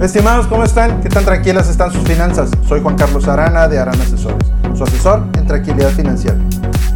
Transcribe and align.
Estimados, 0.00 0.48
¿cómo 0.48 0.64
están? 0.64 1.00
¿Qué 1.00 1.08
tan 1.08 1.24
tranquilas 1.24 1.68
están 1.68 1.92
sus 1.92 2.02
finanzas? 2.02 2.50
Soy 2.68 2.82
Juan 2.82 2.96
Carlos 2.96 3.28
Arana 3.28 3.68
de 3.68 3.78
Arana 3.78 4.02
Asesores, 4.02 4.46
su 4.76 4.82
asesor 4.82 5.22
en 5.38 5.46
tranquilidad 5.46 5.90
financiera. 5.90 6.36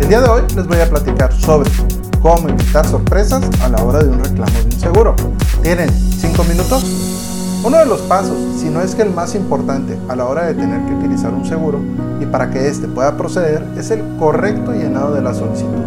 El 0.01 0.09
día 0.09 0.21
de 0.21 0.29
hoy 0.29 0.43
les 0.57 0.67
voy 0.67 0.81
a 0.81 0.91
platicar 0.91 1.33
sobre 1.33 1.71
cómo 2.21 2.49
evitar 2.49 2.85
sorpresas 2.85 3.45
a 3.63 3.69
la 3.69 3.83
hora 3.83 4.03
de 4.03 4.11
un 4.11 4.19
reclamo 4.23 4.53
de 4.53 4.65
un 4.65 4.81
seguro. 4.81 5.15
¿Tienen 5.63 5.89
5 5.91 6.45
minutos? 6.45 6.85
Uno 7.65 7.79
de 7.79 7.87
los 7.87 8.01
pasos, 8.03 8.37
si 8.59 8.69
no 8.69 8.83
es 8.83 8.97
que 8.97 9.03
el 9.03 9.11
más 9.11 9.35
importante 9.37 9.97
a 10.09 10.17
la 10.17 10.25
hora 10.25 10.47
de 10.47 10.55
tener 10.55 10.85
que 10.85 10.95
utilizar 10.95 11.33
un 11.33 11.47
seguro 11.47 11.81
y 12.21 12.27
para 12.27 12.51
que 12.51 12.69
éste 12.69 12.89
pueda 12.89 13.17
proceder, 13.17 13.65
es 13.79 13.93
el 13.93 14.03
correcto 14.19 14.73
llenado 14.73 15.15
de 15.15 15.23
la 15.23 15.33
solicitud, 15.33 15.85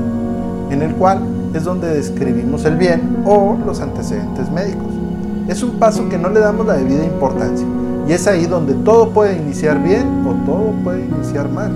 en 0.71 0.81
el 0.81 0.95
cual 0.95 1.21
es 1.53 1.65
donde 1.65 1.93
describimos 1.93 2.63
el 2.63 2.77
bien 2.77 3.21
o 3.25 3.57
los 3.65 3.81
antecedentes 3.81 4.49
médicos. 4.49 5.00
Es 5.47 5.63
un 5.63 5.79
paso 5.79 6.07
que 6.09 6.17
no 6.17 6.29
le 6.29 6.39
damos 6.39 6.65
la 6.65 6.73
debida 6.73 7.03
importancia 7.03 7.65
y 8.07 8.13
es 8.13 8.27
ahí 8.27 8.45
donde 8.45 8.73
todo 8.73 9.09
puede 9.09 9.37
iniciar 9.37 9.81
bien 9.81 10.25
o 10.25 10.33
todo 10.45 10.71
puede 10.83 11.05
iniciar 11.05 11.49
mal. 11.49 11.71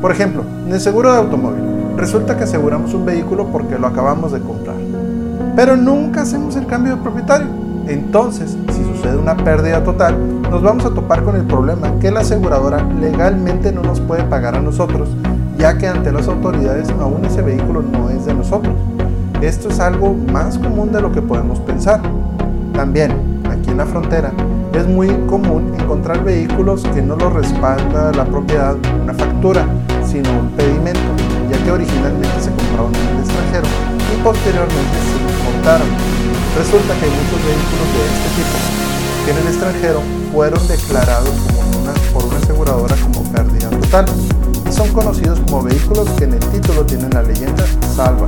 Por 0.00 0.12
ejemplo, 0.12 0.44
en 0.66 0.72
el 0.72 0.80
seguro 0.80 1.12
de 1.12 1.18
automóvil, 1.18 1.62
resulta 1.96 2.36
que 2.36 2.44
aseguramos 2.44 2.92
un 2.94 3.04
vehículo 3.04 3.46
porque 3.46 3.78
lo 3.78 3.86
acabamos 3.86 4.32
de 4.32 4.40
comprar, 4.40 4.76
pero 5.56 5.76
nunca 5.76 6.22
hacemos 6.22 6.56
el 6.56 6.66
cambio 6.66 6.96
de 6.96 7.02
propietario 7.02 7.64
entonces, 7.86 8.56
si 8.72 8.82
sucede 8.82 9.18
una 9.18 9.36
pérdida 9.36 9.84
total, 9.84 10.16
nos 10.50 10.62
vamos 10.62 10.86
a 10.86 10.90
topar 10.90 11.22
con 11.22 11.36
el 11.36 11.44
problema 11.44 11.98
que 12.00 12.10
la 12.10 12.20
aseguradora 12.20 12.82
legalmente 12.82 13.72
no 13.72 13.82
nos 13.82 14.00
puede 14.00 14.24
pagar 14.24 14.56
a 14.56 14.60
nosotros, 14.60 15.10
ya 15.58 15.76
que 15.76 15.86
ante 15.86 16.10
las 16.10 16.26
autoridades 16.26 16.88
aún 16.98 17.24
ese 17.26 17.42
vehículo 17.42 17.82
no 17.82 18.08
es 18.08 18.24
de 18.24 18.34
nosotros. 18.34 18.74
Esto 19.42 19.68
es 19.68 19.80
algo 19.80 20.14
más 20.14 20.56
común 20.56 20.92
de 20.92 21.02
lo 21.02 21.12
que 21.12 21.20
podemos 21.20 21.60
pensar. 21.60 22.00
También, 22.74 23.40
aquí 23.48 23.70
en 23.70 23.78
la 23.78 23.86
frontera, 23.86 24.32
es 24.74 24.86
muy 24.86 25.08
común 25.28 25.72
encontrar 25.78 26.24
vehículos 26.24 26.82
que 26.92 27.00
no 27.00 27.14
lo 27.14 27.30
respalda 27.30 28.10
la 28.12 28.24
propiedad 28.24 28.76
una 29.00 29.14
factura, 29.14 29.64
sino 30.04 30.28
un 30.40 30.50
pedimento, 30.50 31.00
ya 31.48 31.56
que 31.64 31.70
originalmente 31.70 32.40
se 32.40 32.50
compraron 32.50 32.92
en 32.94 33.14
el 33.14 33.20
extranjero 33.22 33.66
y 34.12 34.22
posteriormente 34.22 34.96
se 35.06 35.16
importaron. 35.22 35.86
Resulta 36.58 36.94
que 36.98 37.04
hay 37.04 37.12
muchos 37.14 37.40
vehículos 37.46 37.88
de 37.94 38.02
este 38.10 38.28
tipo 38.42 38.58
que 39.24 39.30
en 39.30 39.36
el 39.38 39.46
extranjero 39.46 40.00
fueron 40.32 40.68
declarados 40.68 41.34
por 42.12 42.24
una 42.24 42.36
aseguradora 42.38 42.96
como 42.96 43.22
pérdida 43.30 43.70
total 43.70 44.04
y 44.68 44.72
son 44.72 44.88
conocidos 44.92 45.38
como 45.46 45.62
vehículos 45.62 46.08
que 46.18 46.24
en 46.24 46.34
el 46.34 46.40
título 46.40 46.84
tienen 46.84 47.10
la 47.10 47.22
leyenda 47.22 47.64
salva. 47.94 48.26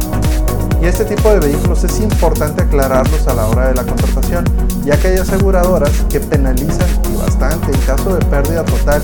Y 0.81 0.87
este 0.87 1.05
tipo 1.05 1.31
de 1.31 1.41
vehículos 1.41 1.83
es 1.85 2.01
importante 2.01 2.63
aclararlos 2.63 3.27
a 3.27 3.35
la 3.35 3.47
hora 3.47 3.69
de 3.69 3.75
la 3.75 3.85
contratación, 3.85 4.45
ya 4.85 4.99
que 4.99 5.09
hay 5.09 5.19
aseguradoras 5.19 5.91
que 6.11 6.21
penalizan 6.21 6.89
y 7.13 7.17
bastante 7.17 7.73
en 7.73 7.81
caso 7.81 8.15
de 8.15 8.25
pérdida 8.27 8.65
total 8.65 9.03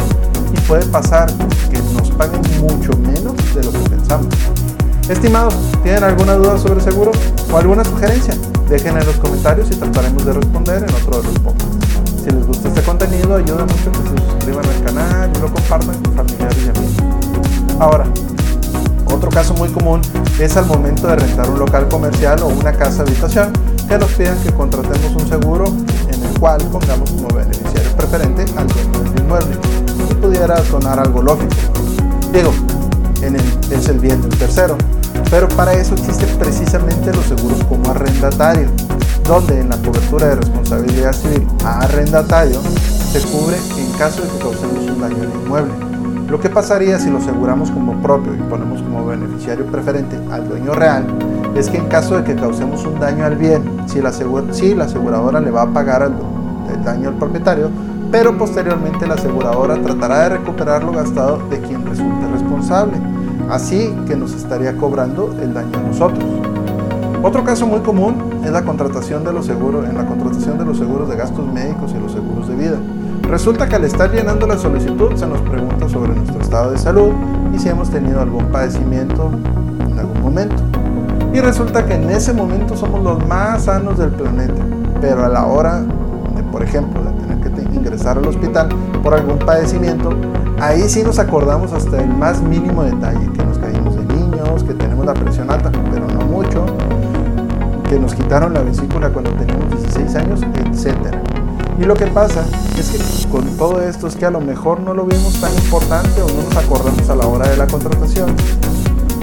y 0.53 0.61
puede 0.61 0.84
pasar 0.87 1.33
que 1.70 1.78
nos 1.95 2.11
paguen 2.11 2.43
mucho 2.61 2.97
menos 2.98 3.34
de 3.55 3.65
lo 3.65 3.73
que 3.73 3.91
pensamos. 3.91 4.28
Estimados, 5.09 5.55
¿tienen 5.83 6.05
alguna 6.05 6.34
duda 6.34 6.59
sobre 6.59 6.81
seguro 6.81 7.11
o 7.50 7.56
alguna 7.56 7.84
sugerencia? 7.84 8.34
Dejen 8.69 8.97
en 8.97 9.06
los 9.06 9.17
comentarios 9.17 9.69
y 9.70 9.75
trataremos 9.75 10.25
de 10.25 10.33
responder 10.33 10.84
en 10.84 10.95
otro 10.95 11.20
de 11.20 11.28
los 11.28 11.39
podcasts. 11.41 11.77
Si 12.23 12.31
les 12.31 12.47
gusta 12.47 12.69
este 12.69 12.83
contenido, 12.83 13.34
ayuda 13.34 13.65
mucho 13.65 13.91
que 13.91 13.98
se 13.98 14.31
suscriban 14.31 14.65
al 14.65 14.84
canal 14.84 15.31
y 15.34 15.41
lo 15.41 15.53
compartan 15.53 16.00
con 16.03 16.15
familiares 16.15 16.59
y 16.65 16.69
amigos. 16.69 16.95
Ahora, 17.81 18.05
otro 19.23 19.31
caso 19.31 19.55
muy 19.55 19.69
común 19.69 20.01
es 20.41 20.56
al 20.56 20.67
momento 20.67 21.06
de 21.06 21.15
rentar 21.15 21.48
un 21.48 21.61
local 21.61 21.87
comercial 21.89 22.42
o 22.42 22.48
una 22.48 22.73
casa 22.73 23.03
habitación 23.03 23.53
que 23.89 23.97
nos 23.97 24.11
pidan 24.15 24.37
que 24.42 24.51
contratemos 24.51 25.15
un 25.15 25.28
seguro 25.28 25.67
en 26.09 26.25
el 26.25 26.41
cual 26.41 26.61
pongamos 26.73 27.09
como 27.12 27.28
beneficiario 27.28 27.97
preferente 27.97 28.45
al 28.56 28.67
dueño 28.67 29.11
del 29.12 29.23
inmueble. 29.23 29.56
Y 30.11 30.15
pudiera 30.15 30.56
sonar 30.65 30.98
algo 30.98 31.23
lógico. 31.23 31.55
Digo, 32.33 32.53
en 33.23 33.37
el, 33.37 33.43
es 33.70 33.89
el 33.89 34.00
bien 34.00 34.20
del 34.23 34.37
tercero, 34.37 34.77
pero 35.31 35.47
para 35.50 35.72
eso 35.72 35.94
existen 35.94 36.37
precisamente 36.41 37.12
los 37.12 37.25
seguros 37.27 37.62
como 37.69 37.93
arrendatario, 37.93 38.69
donde 39.22 39.61
en 39.61 39.69
la 39.69 39.77
cobertura 39.77 40.31
de 40.31 40.34
responsabilidad 40.34 41.12
civil 41.12 41.47
a 41.65 41.78
arrendatario 41.78 42.61
se 43.12 43.21
cubre 43.21 43.56
en 43.78 43.93
caso 43.93 44.21
de 44.22 44.28
que 44.31 44.38
causemos 44.38 44.82
un 44.91 45.00
daño 45.00 45.16
al 45.22 45.44
inmueble. 45.44 46.01
Lo 46.32 46.41
que 46.41 46.48
pasaría 46.48 46.98
si 46.98 47.10
lo 47.10 47.19
aseguramos 47.19 47.70
como 47.70 48.00
propio 48.00 48.34
y 48.34 48.38
ponemos 48.38 48.81
como 48.81 49.04
beneficiario 49.04 49.66
preferente 49.66 50.19
al 50.31 50.48
dueño 50.48 50.72
real 50.72 51.04
es 51.54 51.69
que 51.69 51.76
en 51.76 51.88
caso 51.88 52.16
de 52.16 52.25
que 52.25 52.34
causemos 52.34 52.87
un 52.87 52.98
daño 52.98 53.26
al 53.26 53.37
bien, 53.37 53.62
si 53.84 54.00
la, 54.00 54.09
aseguradora 54.09 55.41
le 55.41 55.50
va 55.50 55.60
a 55.65 55.66
pagar 55.66 56.10
el 56.72 56.84
daño 56.84 57.10
al 57.10 57.16
propietario, 57.16 57.69
pero 58.10 58.38
posteriormente 58.38 59.06
la 59.06 59.12
aseguradora 59.12 59.75
tratará 59.82 60.20
de 60.20 60.28
recuperar 60.31 60.82
lo 60.82 60.93
gastado 60.93 61.37
de 61.50 61.60
quien 61.60 61.84
resulte 61.84 62.26
responsable 62.32 62.94
así 63.50 63.94
que 64.06 64.16
nos 64.16 64.32
estaría 64.32 64.75
cobrando 64.78 65.37
el 65.43 65.53
daño 65.53 65.78
a 65.78 65.82
nosotros. 65.82 66.25
Otro 67.22 67.44
caso 67.44 67.66
muy 67.66 67.81
común 67.81 68.41
es 68.43 68.50
la 68.50 68.62
contratación 68.62 69.22
de 69.22 69.34
los 69.34 69.44
seguros, 69.44 69.87
en 69.87 69.99
la 69.99 70.06
contratación 70.06 70.56
de 70.56 70.64
los 70.64 70.78
seguros 70.78 71.10
de 71.10 71.16
gastos 71.16 71.47
médicos 71.53 71.93
y 71.94 72.00
los 72.00 72.10
seguros 72.10 72.49
de 72.49 72.56
vida. 72.56 72.78
Resulta 73.32 73.66
que 73.66 73.76
al 73.76 73.84
estar 73.84 74.12
llenando 74.12 74.47
la 74.47 74.59
solicitud 74.59 75.16
se 75.16 75.26
nos 75.26 75.41
pregunta 75.41 75.88
sobre 75.88 76.15
nuestro 76.15 76.38
estado 76.38 76.70
de 76.72 76.76
salud 76.76 77.12
y 77.54 77.59
si 77.59 77.70
hemos 77.70 77.88
tenido 77.88 78.20
algún 78.20 78.44
padecimiento 78.53 79.31
en 79.88 79.98
algún 79.98 80.20
momento. 80.20 80.56
Y 81.32 81.41
resulta 81.41 81.87
que 81.87 81.94
en 81.94 82.10
ese 82.10 82.34
momento 82.34 82.76
somos 82.76 83.03
los 83.03 83.26
más 83.26 83.65
sanos 83.65 83.97
del 83.97 84.10
planeta, 84.10 84.62
pero 85.00 85.25
a 85.25 85.31
la 85.31 85.47
hora 85.47 85.81
de, 85.81 86.43
por 86.53 86.62
ejemplo, 86.62 87.03
de 87.03 87.10
tener 87.22 87.70
que 87.70 87.75
ingresar 87.75 88.19
al 88.19 88.28
hospital 88.28 88.69
por 89.03 89.15
algún 89.15 89.38
padecimiento, 89.38 90.10
ahí 90.60 90.87
sí 90.87 91.03
nos 91.03 91.19
acordamos 91.19 91.72
hasta 91.72 92.03
el 92.03 92.10
más 92.10 92.43
mínimo 92.43 92.84
detalle, 92.84 93.32
que 93.32 93.44
nos 93.47 93.56
caímos 93.56 93.97
de 93.97 94.04
niños, 94.14 94.62
que 94.62 94.75
tenemos 94.75 95.06
la 95.06 95.14
presión 95.14 95.50
alta, 95.50 95.72
pero 95.91 96.06
no 96.06 96.26
mucho, 96.26 96.66
que 97.88 97.99
nos 97.99 98.14
quitaron 98.14 98.53
la 98.53 98.60
vesícula 98.60 99.09
cuando 99.09 99.31
teníamos 99.31 99.70
16 99.70 100.16
años, 100.16 100.43
etc. 100.43 101.16
Y 101.78 101.84
lo 101.84 101.94
que 101.94 102.06
pasa 102.09 102.44
es 102.78 102.91
que 102.91 102.99
con 103.32 103.56
todo 103.56 103.81
esto 103.81 104.06
es 104.06 104.15
que 104.15 104.26
a 104.26 104.31
lo 104.31 104.43
mejor 104.43 104.81
no 104.81 104.93
lo 104.93 105.06
vimos 105.06 105.41
tan 105.41 105.53
importante 105.54 106.20
o 106.20 106.28
no 106.28 106.43
nos 106.43 106.54
acordamos 106.54 107.09
a 107.09 107.16
la 107.16 107.26
hora 107.26 107.48
de 107.48 107.56
la 107.56 107.66
contratación. 107.66 108.37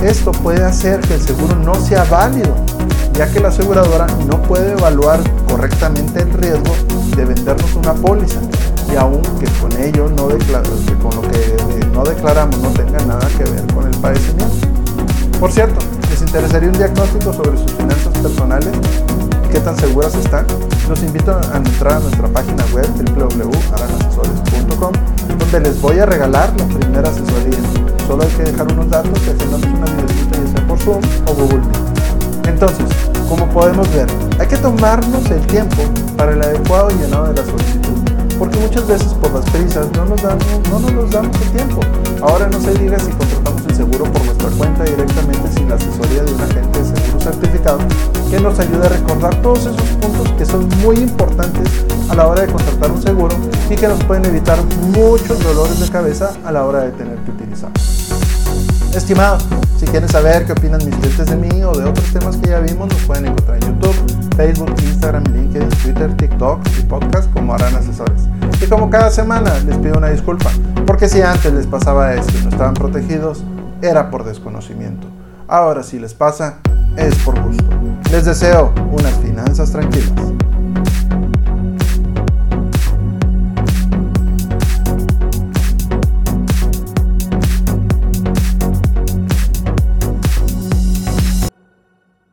Esto 0.01 0.31
puede 0.31 0.63
hacer 0.63 0.99
que 1.01 1.13
el 1.13 1.21
seguro 1.21 1.55
no 1.55 1.75
sea 1.75 2.05
válido, 2.05 2.55
ya 3.13 3.31
que 3.31 3.39
la 3.39 3.49
aseguradora 3.49 4.07
no 4.27 4.41
puede 4.41 4.71
evaluar 4.71 5.19
correctamente 5.47 6.23
el 6.23 6.33
riesgo 6.33 6.73
de 7.15 7.23
vendernos 7.23 7.75
una 7.75 7.93
póliza 7.93 8.39
y 8.91 8.95
aunque 8.95 9.45
con 9.61 9.71
ello 9.79 10.09
no 10.09 10.27
con 10.27 11.15
lo 11.15 11.21
que 11.29 11.55
no 11.93 12.03
declaramos 12.03 12.57
no 12.57 12.69
tenga 12.69 13.05
nada 13.05 13.27
que 13.37 13.43
ver 13.43 13.65
con 13.73 13.85
el 13.85 13.95
padecimiento. 13.99 14.67
Por 15.39 15.51
cierto, 15.51 15.79
¿les 16.09 16.21
interesaría 16.21 16.69
un 16.69 16.77
diagnóstico 16.77 17.31
sobre 17.31 17.57
sus 17.59 17.71
finanzas 17.73 18.17
personales? 18.17 18.71
¿Qué 19.59 19.65
tan 19.65 19.77
seguras 19.77 20.15
están? 20.15 20.47
Los 20.87 21.03
invito 21.03 21.37
a 21.37 21.57
entrar 21.57 21.95
a 21.95 21.99
nuestra 21.99 22.29
página 22.29 22.63
web 22.73 22.87
www.aranasesores.com 22.95 24.93
donde 25.37 25.59
les 25.59 25.81
voy 25.81 25.99
a 25.99 26.05
regalar 26.05 26.53
la 26.57 26.65
primera 26.65 27.09
asesoría. 27.09 27.59
Solo 28.07 28.23
hay 28.23 28.29
que 28.29 28.43
dejar 28.43 28.71
unos 28.71 28.89
datos 28.89 29.11
y 29.27 29.31
agendamos 29.31 29.65
una 29.65 29.85
videocita 29.85 30.37
ya 30.37 30.47
sea 30.47 30.65
por 30.65 30.79
Zoom 30.79 31.01
o 31.25 31.33
Google. 31.33 31.61
Entonces, 32.47 32.85
como 33.27 33.49
podemos 33.49 33.93
ver, 33.93 34.07
hay 34.39 34.47
que 34.47 34.55
tomarnos 34.55 35.29
el 35.29 35.45
tiempo 35.47 35.83
para 36.15 36.31
el 36.31 36.41
adecuado 36.41 36.87
llenado 36.91 37.27
de 37.27 37.41
la 37.41 37.45
solicitud 37.45 37.99
porque 38.39 38.57
muchas 38.59 38.87
veces 38.87 39.13
por 39.15 39.33
las 39.33 39.43
prisas 39.49 39.89
no 39.97 40.05
nos, 40.05 40.23
damos, 40.23 40.45
no 40.71 40.79
nos 40.79 41.11
damos 41.11 41.35
el 41.41 41.49
tiempo. 41.49 41.81
Ahora 42.21 42.47
no 42.47 42.61
se 42.61 42.73
diga 42.75 42.97
si 42.97 43.11
contratamos 43.11 43.65
el 43.67 43.75
seguro 43.75 44.05
por 44.05 44.23
nuestra 44.23 44.49
cuenta 44.51 44.85
directamente 44.85 45.51
sin 45.53 45.67
la 45.67 45.75
asesoría 45.75 46.23
de 46.23 46.33
un 46.33 46.39
agente 46.39 46.78
certificado 47.59 47.79
que 48.29 48.39
nos 48.39 48.59
ayude 48.59 48.85
a 48.85 48.89
recordar 48.89 49.35
todos 49.41 49.59
esos 49.59 49.81
puntos 50.01 50.31
que 50.37 50.45
son 50.45 50.67
muy 50.81 50.97
importantes 50.97 51.67
a 52.09 52.15
la 52.15 52.27
hora 52.27 52.41
de 52.41 52.51
contratar 52.51 52.91
un 52.91 53.01
seguro 53.01 53.35
y 53.69 53.75
que 53.75 53.87
nos 53.87 54.03
pueden 54.03 54.25
evitar 54.25 54.57
muchos 54.95 55.43
dolores 55.43 55.79
de 55.79 55.89
cabeza 55.89 56.31
a 56.45 56.51
la 56.51 56.65
hora 56.65 56.81
de 56.81 56.91
tener 56.91 57.17
que 57.19 57.31
utilizar. 57.31 57.71
Estimado, 58.95 59.37
si 59.77 59.85
quieren 59.85 60.09
saber 60.09 60.45
qué 60.45 60.53
opinan 60.53 60.83
mis 60.85 60.95
clientes 60.95 61.27
de 61.27 61.35
mí 61.35 61.63
o 61.63 61.71
de 61.71 61.85
otros 61.85 62.05
temas 62.11 62.37
que 62.37 62.49
ya 62.49 62.59
vimos, 62.59 62.89
nos 62.89 63.01
pueden 63.03 63.27
encontrar 63.27 63.57
en 63.63 63.73
YouTube, 63.73 64.35
Facebook, 64.35 64.73
Instagram, 64.83 65.23
LinkedIn, 65.23 65.69
Twitter, 65.69 66.17
TikTok 66.17 66.59
y 66.79 66.83
podcast 66.83 67.31
como 67.33 67.53
Harán 67.53 67.75
Asesores. 67.75 68.23
Y 68.61 68.65
como 68.67 68.89
cada 68.89 69.09
semana 69.09 69.53
les 69.65 69.77
pido 69.77 69.97
una 69.97 70.09
disculpa, 70.09 70.49
porque 70.85 71.07
si 71.07 71.21
antes 71.21 71.53
les 71.53 71.67
pasaba 71.67 72.13
esto 72.13 72.33
y 72.37 72.43
no 72.43 72.49
estaban 72.49 72.73
protegidos, 72.73 73.43
era 73.81 74.09
por 74.09 74.23
desconocimiento. 74.23 75.07
Ahora 75.51 75.81
si 75.81 75.97
les 75.97 76.13
pasa, 76.13 76.59
es 76.95 77.15
por 77.23 77.41
gusto. 77.41 77.63
Les 78.11 78.23
deseo 78.23 78.71
unas 78.91 79.17
finanzas 79.17 79.71
tranquilas. 79.71 80.13